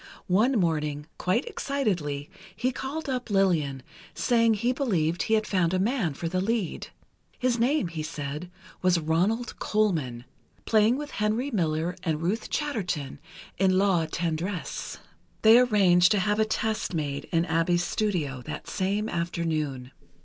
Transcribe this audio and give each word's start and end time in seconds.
One 0.25 0.53
morning, 0.59 1.05
quite 1.19 1.45
excitedly, 1.45 2.27
he 2.55 2.71
called 2.71 3.07
up 3.07 3.29
Lillian, 3.29 3.83
saying 4.15 4.55
he 4.55 4.71
believed 4.73 5.21
he 5.21 5.35
had 5.35 5.45
found 5.45 5.75
a 5.75 5.79
man 5.79 6.15
for 6.15 6.27
the 6.27 6.41
lead. 6.41 6.87
His 7.37 7.59
name, 7.59 7.87
he 7.87 8.01
said, 8.01 8.49
was 8.81 8.97
Ronald 8.99 9.59
Colman, 9.59 10.25
playing 10.65 10.97
with 10.97 11.11
Henry 11.11 11.51
Miller 11.51 11.95
and 12.01 12.19
Ruth 12.23 12.49
Chatterton, 12.49 13.19
in 13.59 13.77
"La 13.77 14.07
Tendresse." 14.07 14.97
They 15.43 15.59
arranged 15.59 16.11
to 16.13 16.19
have 16.19 16.39
a 16.39 16.45
test 16.45 16.95
made 16.95 17.25
in 17.25 17.45
Abbe's 17.45 17.83
studio, 17.83 18.41
that 18.47 18.67
same 18.67 19.07
afternoon. 19.07 19.91